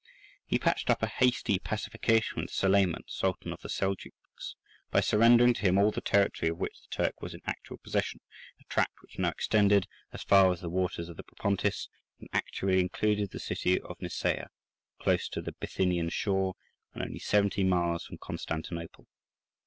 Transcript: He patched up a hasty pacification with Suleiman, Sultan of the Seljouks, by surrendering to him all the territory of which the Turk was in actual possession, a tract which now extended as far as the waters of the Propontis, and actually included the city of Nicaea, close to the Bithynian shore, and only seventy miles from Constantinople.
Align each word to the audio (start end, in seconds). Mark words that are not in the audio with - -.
He 0.47 0.57
patched 0.57 0.89
up 0.89 1.03
a 1.03 1.07
hasty 1.07 1.59
pacification 1.59 2.41
with 2.41 2.49
Suleiman, 2.49 3.03
Sultan 3.05 3.53
of 3.53 3.61
the 3.61 3.69
Seljouks, 3.69 4.55
by 4.89 4.99
surrendering 4.99 5.53
to 5.53 5.61
him 5.61 5.77
all 5.77 5.91
the 5.91 6.01
territory 6.01 6.49
of 6.49 6.57
which 6.57 6.75
the 6.81 6.87
Turk 6.89 7.21
was 7.21 7.35
in 7.35 7.41
actual 7.45 7.77
possession, 7.77 8.19
a 8.59 8.63
tract 8.63 8.93
which 9.03 9.19
now 9.19 9.29
extended 9.29 9.85
as 10.11 10.23
far 10.23 10.51
as 10.51 10.59
the 10.61 10.71
waters 10.71 11.07
of 11.07 11.17
the 11.17 11.23
Propontis, 11.23 11.87
and 12.19 12.27
actually 12.33 12.79
included 12.79 13.29
the 13.29 13.37
city 13.37 13.79
of 13.79 14.01
Nicaea, 14.01 14.47
close 14.99 15.29
to 15.29 15.39
the 15.39 15.51
Bithynian 15.51 16.09
shore, 16.09 16.55
and 16.95 17.03
only 17.03 17.19
seventy 17.19 17.63
miles 17.63 18.03
from 18.05 18.17
Constantinople. 18.17 19.05